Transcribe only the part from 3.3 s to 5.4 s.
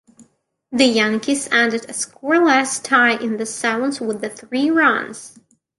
the seventh with three runs.